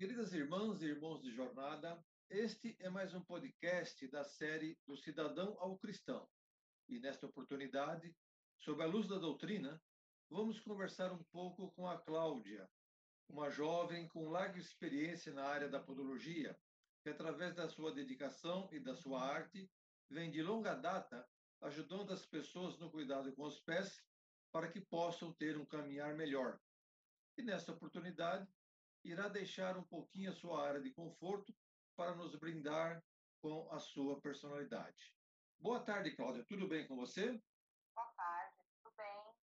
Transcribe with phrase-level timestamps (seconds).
[0.00, 5.54] Queridas irmãs e irmãos de jornada, este é mais um podcast da série Do Cidadão
[5.60, 6.26] ao Cristão.
[6.88, 8.16] E nesta oportunidade,
[8.56, 9.78] sob a luz da doutrina,
[10.30, 12.66] vamos conversar um pouco com a Cláudia,
[13.28, 16.58] uma jovem com larga experiência na área da podologia,
[17.02, 19.70] que através da sua dedicação e da sua arte,
[20.08, 21.28] vem de longa data
[21.60, 24.02] ajudando as pessoas no cuidado com os pés
[24.50, 26.58] para que possam ter um caminhar melhor.
[27.36, 28.48] E nesta oportunidade,
[29.04, 31.54] irá deixar um pouquinho a sua área de conforto
[31.96, 33.02] para nos brindar
[33.40, 35.14] com a sua personalidade.
[35.58, 36.44] Boa tarde, Cláudia.
[36.44, 37.32] Tudo bem com você?
[37.94, 39.34] Boa tarde, tudo bem.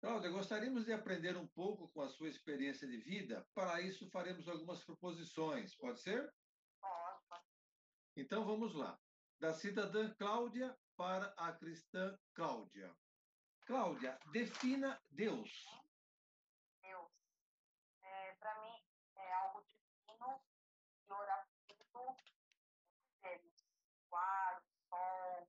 [0.00, 3.46] Cláudia, gostaríamos de aprender um pouco com a sua experiência de vida.
[3.54, 5.74] Para isso, faremos algumas proposições.
[5.76, 6.32] Pode ser?
[6.80, 7.46] Pode.
[8.16, 8.98] Então, vamos lá.
[9.38, 12.94] Da cidadã Cláudia para a cristã Cláudia.
[13.66, 15.64] Cláudia, defina Deus.
[16.82, 17.12] Deus.
[18.02, 18.84] É, Para mim,
[19.16, 20.42] é algo divino
[21.12, 22.16] e orativo
[23.22, 23.66] Deus.
[24.10, 25.46] O ar, o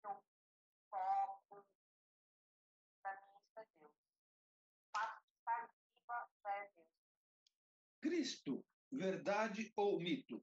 [0.00, 1.66] sol, o foco.
[3.00, 3.92] Para mim, isso é Deus.
[3.92, 6.88] O fato de estar viva já é Deus.
[8.00, 10.42] Cristo, verdade ou mito?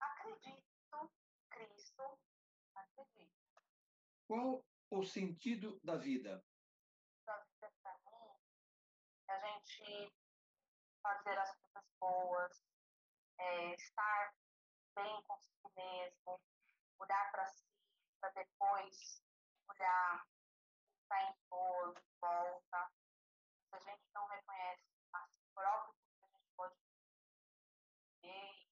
[0.00, 1.12] Acredito,
[1.50, 2.18] Cristo,
[2.74, 3.62] acredito.
[4.26, 6.44] Qual o sentido da vida?
[7.26, 8.36] da vida para mim
[9.28, 10.12] é a gente
[11.02, 12.64] fazer as coisas boas,
[13.38, 14.34] é, estar
[14.94, 16.40] bem consigo mesmo,
[16.98, 17.66] olhar para si,
[18.20, 19.22] para depois
[19.68, 22.90] olhar o que está em torno, volta.
[23.68, 26.76] Se a gente não reconhece a si próprio, a gente pode
[28.22, 28.66] ver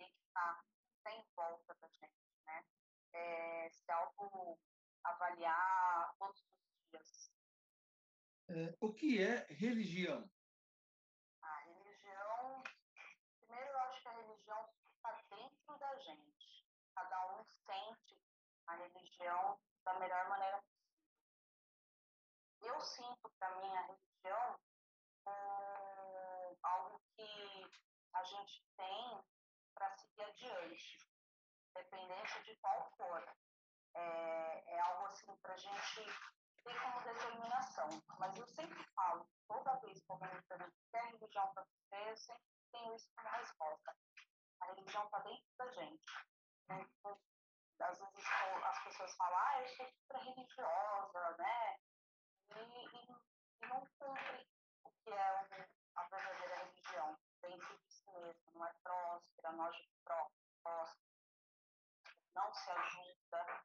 [0.00, 0.64] e que está
[1.10, 2.64] em volta da gente, né?
[3.12, 4.58] É, se auto
[5.04, 7.30] avaliar todos os dias.
[8.48, 10.30] É, o que é religião?
[11.42, 12.62] A religião,
[13.38, 14.12] primeiro eu acho que a
[14.44, 16.64] religião está dentro da gente.
[16.94, 18.20] Cada um sente
[18.66, 20.84] a religião da melhor maneira possível.
[22.62, 24.60] Eu sinto para mim a religião
[26.62, 27.70] algo que
[28.12, 29.24] a gente tem
[29.74, 30.98] para seguir adiante,
[31.70, 33.24] independente de qual for.
[33.94, 36.04] É, é algo assim para a gente
[36.62, 37.88] ter como determinação.
[38.18, 41.64] Mas eu sempre falo, toda vez que alguém me pergunta o que é religião para
[41.64, 43.96] você, eu sempre tenho isso como resposta.
[44.64, 46.04] A religião está dentro da gente.
[46.64, 47.20] Então,
[47.80, 48.24] às vezes
[48.64, 51.76] as pessoas falam, ah, eu sou super religiosa, né?
[52.50, 54.48] E, e, e não cumpre
[54.84, 55.20] o que é
[55.96, 58.52] a verdadeira religião dentro de si mesmo.
[58.54, 60.30] Não é próspera, não ajuda
[60.62, 61.06] próspera,
[62.34, 63.64] não se ajuda.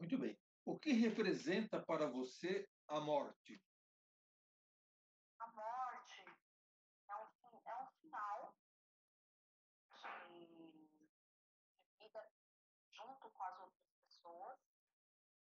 [0.00, 0.36] Muito bem.
[0.64, 3.62] O que representa para você a morte?
[5.38, 6.24] A morte
[7.08, 8.54] é um, fin- é um final
[10.28, 11.10] de, de
[11.98, 12.32] vida
[12.92, 14.58] junto com as outras pessoas,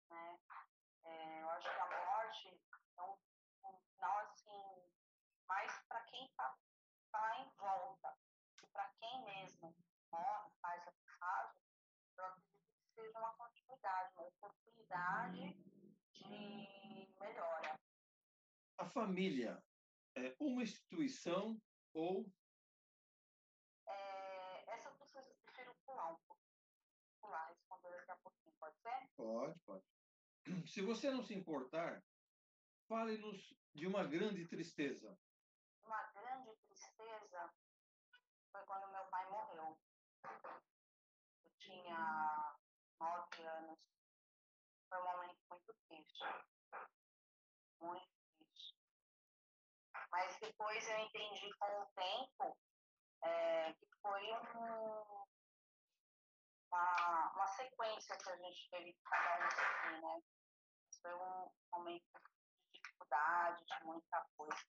[0.10, 0.40] né?
[1.04, 2.62] É, eu acho que a morte
[2.98, 3.18] é um,
[3.64, 4.88] um final assim
[5.48, 6.56] mais para quem está
[7.12, 8.16] tá em volta
[8.62, 9.76] e para quem mesmo
[10.12, 11.64] morre, faz a passagem,
[12.16, 15.54] eu acredito que seja uma continuidade, uma oportunidade
[16.14, 17.80] de melhora.
[18.78, 19.64] A família
[20.16, 21.60] é uma instituição
[21.94, 22.32] ou
[23.88, 26.40] É, essa vocês prefiro pular um pouco.
[27.20, 28.56] Pular, responder daqui a pouquinho,
[29.20, 29.84] pode pode.
[30.72, 32.02] Se você não se importar,
[32.88, 35.18] fale-nos de uma grande tristeza.
[35.84, 37.54] Uma grande tristeza
[38.52, 39.78] foi quando meu pai morreu.
[41.44, 42.56] Eu tinha
[43.00, 43.80] nove anos.
[44.88, 46.24] Foi um momento muito triste.
[47.82, 48.76] Muito triste.
[50.12, 52.58] Mas depois eu entendi com o tempo
[53.22, 55.26] é, que foi um,
[56.80, 60.22] uma, uma sequência que a gente teve que um seguir, né?
[61.02, 62.06] Foi um momento
[62.72, 64.66] de dificuldade, de muita coisa.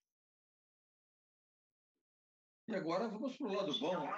[2.68, 4.08] E agora vamos para o lado bom.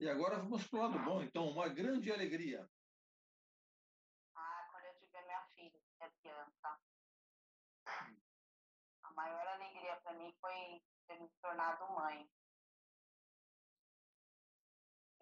[0.00, 1.22] E agora vamos para o lado bom.
[1.22, 2.68] Então, uma grande alegria.
[4.34, 6.80] Ah, quando eu tive a minha filha, que é a Bianca.
[9.02, 12.28] A maior alegria para mim foi ter me tornado mãe.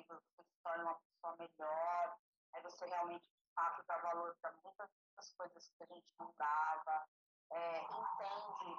[0.04, 2.18] E você se torna uma pessoa melhor,
[2.52, 7.08] aí você realmente, de dá valor para muitas coisas que a gente não dava,
[7.50, 8.76] é, entende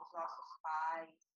[0.00, 1.30] os nossos pais.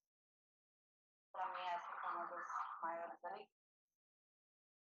[1.31, 3.67] Para mim, essa foi uma das maiores alegrias.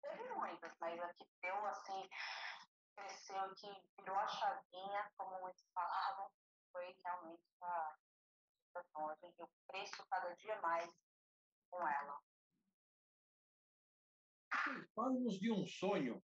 [0.01, 2.09] Teve muitas, mas a que deu, assim,
[2.95, 6.31] cresceu, que virou a chavinha, como muitos falavam,
[6.73, 7.97] foi realmente a
[8.63, 9.17] gestação.
[9.39, 10.91] Eu cresço cada dia mais
[11.71, 12.21] com ela.
[14.95, 16.23] Fale-nos de um sonho.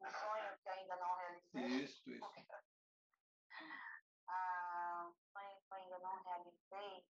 [0.00, 1.84] Um sonho que ainda não realizei.
[1.84, 2.20] Isso, isso.
[4.32, 7.04] Ah, um sonho que ainda não realizei.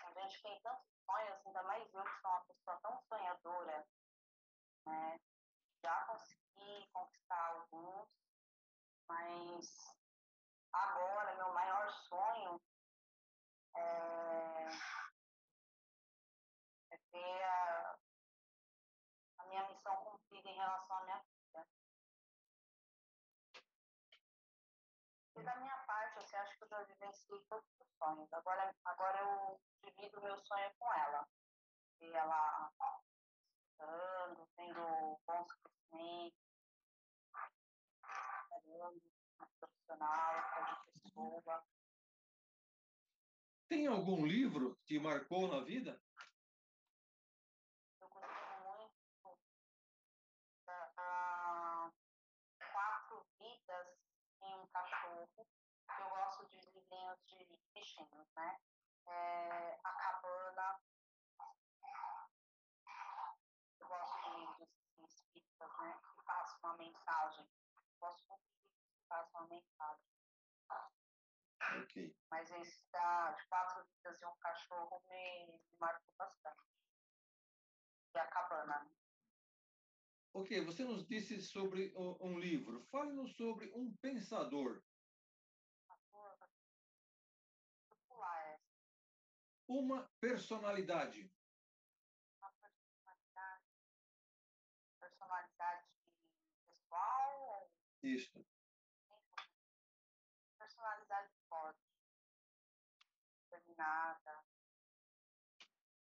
[0.00, 3.86] A gente tem tantos sonhos, ainda mais eu que sou uma pessoa tão sonhadora,
[4.86, 5.20] né?
[5.80, 8.08] Já consegui conquistar alguns,
[9.06, 9.97] mas
[10.72, 12.60] agora meu maior sonho
[13.74, 14.68] é,
[16.90, 17.98] é ter a,
[19.38, 21.66] a minha missão cumprida em relação à minha vida.
[25.36, 28.32] E da minha parte, assim, acho que eu já vivenciei todos os sonhos.
[28.32, 31.28] Agora, agora eu divido meu sonho com ela.
[32.00, 32.72] E ela
[33.78, 36.40] estudando, tendo bons crescimentos,
[38.00, 41.64] trabalhando profissional, como pessoa.
[43.68, 46.00] Tem algum livro que marcou na vida?
[48.00, 48.32] Eu gosto
[48.64, 49.38] muito
[50.64, 51.92] da, da
[52.72, 53.88] Quatro Vidas
[54.42, 55.46] em um Cachorro.
[55.98, 58.58] Eu gosto de livrinhos de bichinhos, né?
[59.06, 60.80] É, a Cabana.
[63.80, 64.68] Eu gosto de livros
[64.98, 66.00] espíritas, né?
[66.16, 67.44] Que passam uma mensagem.
[67.44, 68.57] Eu gosto muito
[69.08, 70.04] passam uma mensagem.
[71.82, 72.16] Ok.
[72.30, 76.62] Mas esse da, de Quatro Vidas e um Cachorro me, me marcou bastante.
[78.14, 78.90] E a Cabana, né?
[80.32, 82.86] Ok, você nos disse sobre um livro.
[82.86, 84.82] Fale-nos sobre um pensador,
[89.68, 91.30] uma personalidade.
[92.38, 93.64] Uma personalidade.
[94.98, 95.86] Personalidade
[96.68, 97.70] pessoal
[98.02, 98.46] Isso.
[100.58, 101.78] personalidade forte.
[103.78, 104.44] Determinada.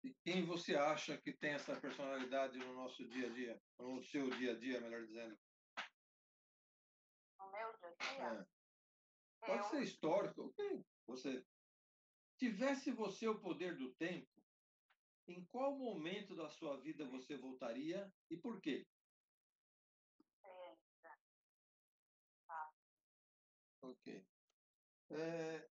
[0.03, 3.63] E quem você acha que tem essa personalidade no nosso dia a dia?
[3.79, 5.39] No seu dia a dia, melhor dizendo?
[7.39, 8.59] No meu dia a dia, É.
[9.47, 10.85] Pode ser histórico, ok.
[11.07, 11.45] Você
[12.39, 14.29] tivesse você o poder do tempo,
[15.29, 18.85] em qual momento da sua vida você voltaria e por quê?
[23.83, 24.27] Ok.
[25.11, 25.69] É,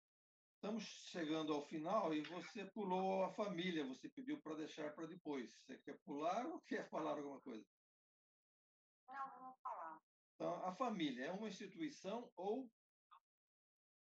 [0.66, 5.54] estamos chegando ao final e você pulou a família, você pediu para deixar para depois.
[5.60, 7.64] Você quer pular ou quer falar alguma coisa?
[9.06, 10.02] não, vamos falar.
[10.34, 12.68] Então, a família é uma instituição ou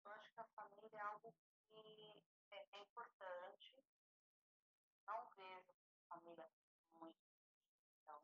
[0.06, 1.36] Eu acho que a família é algo
[1.70, 3.84] que é, é importante.
[5.06, 6.50] Não vejo a família
[6.94, 8.24] como uma instituição.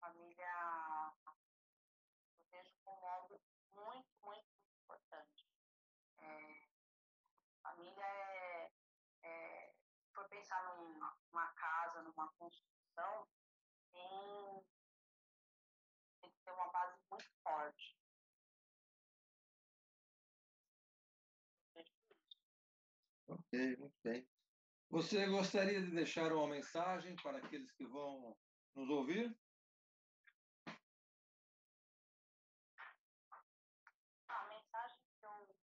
[0.00, 1.12] Família
[2.38, 3.38] eu vejo como algo
[3.70, 5.50] muito, muito, muito importante.
[6.22, 6.68] É,
[7.62, 8.72] família é,
[9.22, 9.74] é.
[9.96, 10.98] Se for pensar num-
[11.32, 13.28] numa casa, numa construção,
[13.92, 14.66] tem,
[16.20, 18.00] tem que ter uma base muito forte.
[23.28, 24.28] Ok, muito bem.
[24.90, 28.36] Você gostaria de deixar uma mensagem para aqueles que vão
[28.74, 29.38] nos ouvir?
[34.28, 35.56] A mensagem que eu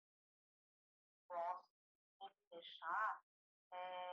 [1.27, 1.67] gosto
[2.19, 3.23] de deixar
[3.71, 4.04] é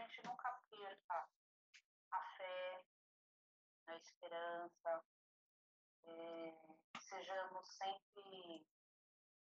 [0.00, 1.28] gente nunca perca
[2.10, 2.84] a fé,
[3.86, 5.04] a esperança,
[6.04, 6.54] é,
[7.00, 8.66] sejamos sempre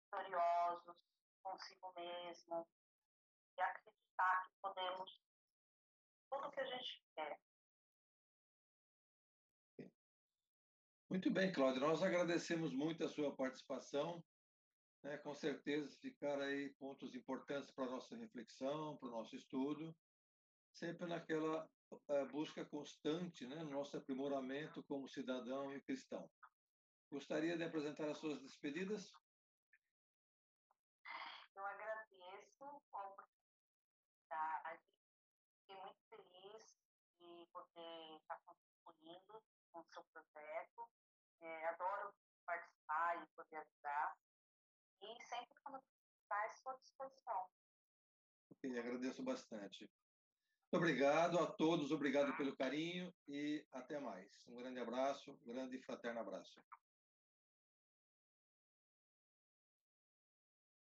[0.03, 0.97] vitoriosos
[1.43, 2.67] consigo mesmo
[3.57, 5.21] e acreditar que podemos
[6.29, 7.39] tudo que a gente quer.
[11.09, 11.81] Muito bem, Cláudio.
[11.81, 14.23] Nós agradecemos muito a sua participação.
[15.03, 15.17] né?
[15.17, 19.93] Com certeza ficaram aí pontos importantes para a nossa reflexão, para o nosso estudo,
[20.73, 21.69] sempre naquela
[22.07, 23.55] eh, busca constante, né?
[23.63, 26.29] no nosso aprimoramento como cidadão e cristão.
[27.09, 29.11] Gostaria de apresentar as suas despedidas?
[31.53, 34.81] Eu agradeço a oportunidade.
[35.59, 36.77] Fiquei muito feliz
[37.19, 40.89] de poder estar contribuindo com o seu projeto.
[41.41, 42.13] É, adoro
[42.45, 44.17] participar e poder ajudar.
[45.01, 47.49] E sempre quando precisar, estou à disposição.
[48.51, 49.89] Ok, agradeço bastante.
[50.71, 54.41] Muito obrigado a todos, obrigado pelo carinho e até mais.
[54.47, 56.55] Um grande abraço, um grande e fraterno abraço.